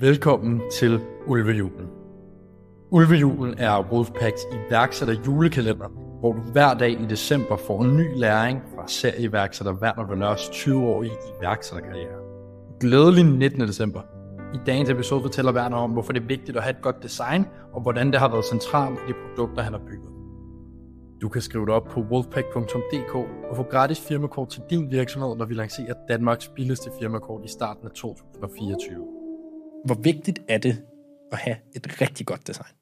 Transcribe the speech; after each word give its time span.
Velkommen 0.00 0.60
til 0.72 1.00
Ulvejulen. 1.26 1.86
Ulvejulen 2.90 3.54
er 3.58 3.92
Wolfpacks 3.92 4.42
iværksætter 4.52 5.14
julekalender, 5.26 5.88
hvor 6.20 6.32
du 6.32 6.40
hver 6.40 6.74
dag 6.74 6.90
i 6.90 7.06
december 7.10 7.56
får 7.56 7.82
en 7.82 7.96
ny 7.96 8.16
læring 8.16 8.62
fra 8.74 8.88
serieiværksætter 8.88 9.72
Werner 9.72 10.06
Venørs 10.06 10.48
20-årige 10.48 11.12
iværksætterkarriere. 11.40 12.18
Glædelig 12.80 13.24
19. 13.24 13.60
december. 13.60 14.00
I 14.54 14.58
dagens 14.66 14.90
episode 14.90 15.22
fortæller 15.22 15.52
Werner 15.52 15.76
om, 15.76 15.90
hvorfor 15.90 16.12
det 16.12 16.22
er 16.22 16.26
vigtigt 16.26 16.56
at 16.56 16.62
have 16.62 16.76
et 16.76 16.82
godt 16.82 17.02
design, 17.02 17.46
og 17.72 17.82
hvordan 17.82 18.06
det 18.10 18.20
har 18.20 18.28
været 18.28 18.44
centralt 18.44 18.98
i 19.08 19.08
de 19.08 19.14
produkter, 19.28 19.62
han 19.62 19.72
har 19.72 19.80
bygget. 19.80 20.10
Du 21.22 21.28
kan 21.28 21.42
skrive 21.42 21.66
dig 21.66 21.74
op 21.74 21.84
på 21.84 22.00
wolfpack.dk 22.00 23.14
og 23.50 23.56
få 23.56 23.62
gratis 23.62 24.00
firmakort 24.00 24.48
til 24.48 24.62
din 24.70 24.90
virksomhed, 24.90 25.36
når 25.36 25.44
vi 25.44 25.54
lancerer 25.54 25.94
Danmarks 26.08 26.48
billigste 26.48 26.90
firmakort 27.00 27.40
i 27.44 27.48
starten 27.48 27.86
af 27.86 27.90
2024. 27.90 29.19
Hvor 29.84 29.94
vigtigt 29.94 30.38
er 30.48 30.58
det 30.58 30.82
at 31.32 31.38
have 31.38 31.56
et 31.76 32.00
rigtig 32.00 32.26
godt 32.26 32.46
design? 32.46 32.72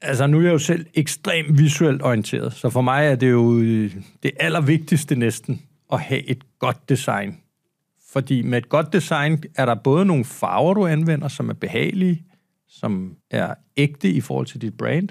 Altså, 0.00 0.26
nu 0.26 0.38
er 0.38 0.42
jeg 0.42 0.52
jo 0.52 0.58
selv 0.58 0.86
ekstremt 0.94 1.58
visuelt 1.58 2.02
orienteret, 2.02 2.52
så 2.52 2.70
for 2.70 2.80
mig 2.80 3.06
er 3.06 3.14
det 3.14 3.30
jo 3.30 3.58
øh, 3.58 3.96
det 4.22 4.30
allervigtigste 4.40 5.16
næsten 5.16 5.62
at 5.92 6.00
have 6.00 6.30
et 6.30 6.58
godt 6.58 6.88
design. 6.88 7.36
Fordi 8.08 8.42
med 8.42 8.58
et 8.58 8.68
godt 8.68 8.92
design 8.92 9.42
er 9.54 9.66
der 9.66 9.74
både 9.74 10.04
nogle 10.04 10.24
farver, 10.24 10.74
du 10.74 10.86
anvender, 10.86 11.28
som 11.28 11.48
er 11.48 11.54
behagelige, 11.54 12.22
som 12.68 13.16
er 13.30 13.54
ægte 13.76 14.10
i 14.10 14.20
forhold 14.20 14.46
til 14.46 14.62
dit 14.62 14.76
brand, 14.76 15.08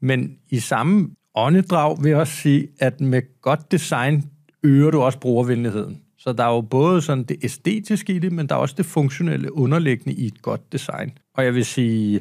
men 0.00 0.38
i 0.48 0.58
samme 0.58 1.10
åndedrag 1.34 2.02
vil 2.02 2.10
jeg 2.10 2.18
også 2.18 2.32
sige, 2.32 2.68
at 2.78 3.00
med 3.00 3.22
godt 3.40 3.72
design 3.72 4.30
øger 4.62 4.90
du 4.90 5.02
også 5.02 5.18
brugervenligheden. 5.18 6.02
Så 6.26 6.32
der 6.32 6.44
er 6.44 6.54
jo 6.54 6.60
både 6.60 7.02
sådan 7.02 7.24
det 7.24 7.36
æstetiske 7.42 8.12
i 8.12 8.18
det, 8.18 8.32
men 8.32 8.46
der 8.46 8.54
er 8.54 8.58
også 8.58 8.74
det 8.78 8.86
funktionelle 8.86 9.52
underliggende 9.52 10.14
i 10.14 10.26
et 10.26 10.42
godt 10.42 10.72
design. 10.72 11.18
Og 11.34 11.44
jeg 11.44 11.54
vil 11.54 11.64
sige, 11.64 12.20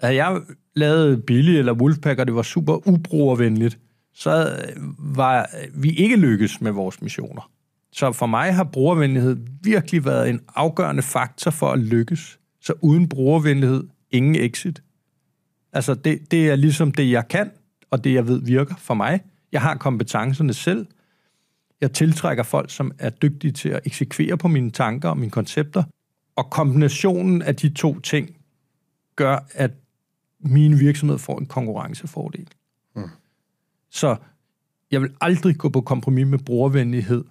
havde 0.00 0.14
jeg 0.14 0.40
lavet 0.76 1.26
Billy 1.26 1.50
eller 1.50 1.72
Wolfpack, 1.72 2.20
og 2.20 2.26
det 2.26 2.34
var 2.34 2.42
super 2.42 2.88
ubrugervenligt, 2.88 3.78
så 4.14 4.50
øh, 4.50 4.82
var 5.16 5.50
vi 5.74 5.90
ikke 5.90 6.16
lykkes 6.16 6.60
med 6.60 6.72
vores 6.72 7.02
missioner. 7.02 7.50
Så 7.92 8.12
for 8.12 8.26
mig 8.26 8.54
har 8.54 8.64
brugervenlighed 8.64 9.36
virkelig 9.62 10.04
været 10.04 10.30
en 10.30 10.40
afgørende 10.54 11.02
faktor 11.02 11.50
for 11.50 11.70
at 11.70 11.78
lykkes. 11.78 12.38
Så 12.60 12.72
uden 12.82 13.08
brugervenlighed, 13.08 13.84
ingen 14.10 14.34
exit. 14.34 14.82
Altså 15.72 15.94
det, 15.94 16.30
det 16.30 16.48
er 16.48 16.56
ligesom 16.56 16.92
det, 16.92 17.10
jeg 17.10 17.28
kan, 17.28 17.50
og 17.90 18.04
det, 18.04 18.14
jeg 18.14 18.28
ved 18.28 18.42
virker 18.44 18.74
for 18.78 18.94
mig. 18.94 19.20
Jeg 19.52 19.60
har 19.60 19.76
kompetencerne 19.76 20.54
selv, 20.54 20.86
jeg 21.80 21.92
tiltrækker 21.92 22.42
folk, 22.42 22.70
som 22.70 22.92
er 22.98 23.10
dygtige 23.10 23.52
til 23.52 23.68
at 23.68 23.80
eksekvere 23.84 24.38
på 24.38 24.48
mine 24.48 24.70
tanker 24.70 25.08
og 25.08 25.18
mine 25.18 25.30
koncepter. 25.30 25.82
Og 26.36 26.50
kombinationen 26.50 27.42
af 27.42 27.56
de 27.56 27.68
to 27.68 28.00
ting 28.00 28.36
gør, 29.16 29.38
at 29.54 29.70
min 30.40 30.80
virksomhed 30.80 31.18
får 31.18 31.38
en 31.38 31.46
konkurrencefordel. 31.46 32.48
Mm. 32.96 33.02
Så 33.90 34.16
jeg 34.90 35.02
vil 35.02 35.10
aldrig 35.20 35.56
gå 35.56 35.68
på 35.68 35.80
kompromis 35.80 36.26
med 36.26 36.38
brugervenlighed 36.38 37.24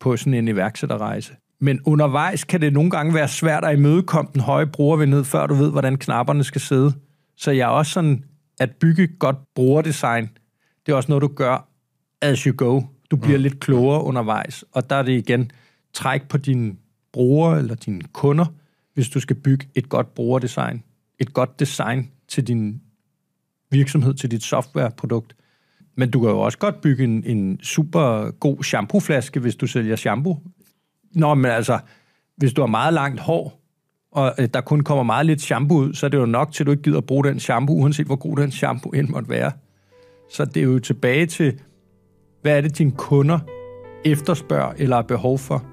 på 0.00 0.16
sådan 0.16 0.34
en 0.34 0.48
iværksætterrejse. 0.48 1.36
Men 1.60 1.80
undervejs 1.84 2.44
kan 2.44 2.60
det 2.60 2.72
nogle 2.72 2.90
gange 2.90 3.14
være 3.14 3.28
svært 3.28 3.64
at 3.64 3.78
imødekomme 3.78 4.30
den 4.32 4.40
høje 4.40 4.66
brugervenlighed, 4.66 5.24
før 5.24 5.46
du 5.46 5.54
ved, 5.54 5.70
hvordan 5.70 5.96
knapperne 5.96 6.44
skal 6.44 6.60
sidde. 6.60 6.92
Så 7.36 7.50
jeg 7.50 7.64
er 7.64 7.68
også 7.68 7.92
sådan, 7.92 8.24
at 8.60 8.76
bygge 8.80 9.06
godt 9.06 9.36
brugerdesign, 9.54 10.28
det 10.86 10.92
er 10.92 10.96
også 10.96 11.08
noget, 11.08 11.22
du 11.22 11.28
gør 11.28 11.68
as 12.22 12.40
you 12.40 12.54
go. 12.56 12.80
Du 13.10 13.16
bliver 13.16 13.38
mm. 13.38 13.42
lidt 13.42 13.60
klogere 13.60 14.04
undervejs, 14.04 14.64
og 14.72 14.90
der 14.90 14.96
er 14.96 15.02
det 15.02 15.12
igen 15.12 15.50
træk 15.92 16.28
på 16.28 16.38
dine 16.38 16.76
brugere 17.12 17.58
eller 17.58 17.74
dine 17.74 18.00
kunder, 18.12 18.46
hvis 18.94 19.08
du 19.08 19.20
skal 19.20 19.36
bygge 19.36 19.68
et 19.74 19.88
godt 19.88 20.14
brugerdesign. 20.14 20.82
Et 21.18 21.34
godt 21.34 21.60
design 21.60 22.10
til 22.28 22.46
din 22.46 22.80
virksomhed, 23.70 24.14
til 24.14 24.30
dit 24.30 24.42
softwareprodukt. 24.42 25.36
Men 25.96 26.10
du 26.10 26.20
kan 26.20 26.28
jo 26.28 26.40
også 26.40 26.58
godt 26.58 26.80
bygge 26.80 27.04
en, 27.04 27.24
en 27.24 27.60
super 27.62 28.30
god 28.30 28.62
shampooflaske, 28.62 29.40
hvis 29.40 29.56
du 29.56 29.66
sælger 29.66 29.96
shampoo. 29.96 30.38
Nå, 31.12 31.34
men 31.34 31.50
altså, 31.50 31.78
hvis 32.36 32.52
du 32.52 32.62
har 32.62 32.66
meget 32.66 32.94
langt 32.94 33.20
hår, 33.20 33.60
og 34.12 34.34
øh, 34.38 34.48
der 34.54 34.60
kun 34.60 34.80
kommer 34.80 35.04
meget 35.04 35.26
lidt 35.26 35.40
shampoo 35.40 35.78
ud, 35.78 35.94
så 35.94 36.06
er 36.06 36.10
det 36.10 36.18
jo 36.18 36.26
nok 36.26 36.52
til, 36.52 36.62
at 36.62 36.66
du 36.66 36.70
ikke 36.70 36.82
gider 36.82 36.98
at 36.98 37.06
bruge 37.06 37.24
den 37.24 37.40
shampoo, 37.40 37.76
uanset 37.76 38.06
hvor 38.06 38.16
god 38.16 38.36
den 38.36 38.50
shampoo 38.50 38.90
end 38.90 39.08
måtte 39.08 39.28
være. 39.28 39.52
Så 40.30 40.44
det 40.44 40.56
er 40.56 40.64
jo 40.64 40.78
tilbage 40.78 41.26
til, 41.26 41.60
hvad 42.48 42.56
er 42.56 42.60
det, 42.60 42.78
dine 42.78 42.90
kunder 42.90 43.38
efterspørger 44.04 44.72
eller 44.78 44.96
har 44.96 45.02
behov 45.02 45.38
for? 45.38 45.64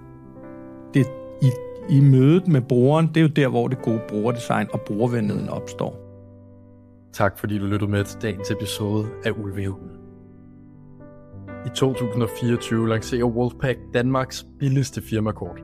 Det, 0.94 1.06
i, 1.42 1.50
I 1.90 2.00
mødet 2.02 2.48
med 2.48 2.62
brugeren, 2.62 3.08
det 3.08 3.18
er 3.18 3.22
jo 3.22 3.28
der, 3.28 3.48
hvor 3.48 3.68
det 3.68 3.82
gode 3.82 4.02
brugerdesign 4.08 4.68
og 4.74 4.82
brugervenligheden 4.82 5.50
opstår. 5.50 5.96
Tak 7.14 7.40
fordi 7.40 7.60
du 7.60 7.66
lyttede 7.66 7.92
med 7.92 8.04
til 8.04 8.22
dagens 8.22 8.52
episode 8.52 9.08
af 9.26 9.32
Ulvehulen. 9.32 9.90
I 11.66 11.70
2024 11.76 12.90
lancerer 12.90 13.26
Wolfpack 13.26 13.80
Danmarks 13.94 14.46
billigste 14.60 15.02
firmakort. 15.02 15.60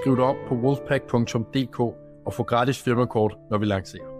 Skriv 0.00 0.16
dig 0.16 0.24
op 0.24 0.36
på 0.48 0.54
wolfpack.dk 0.54 1.80
og 2.26 2.32
få 2.32 2.42
gratis 2.42 2.82
firmakort, 2.82 3.36
når 3.50 3.58
vi 3.58 3.64
lancerer. 3.64 4.15